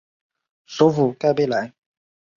[0.65, 1.73] 首府盖贝莱。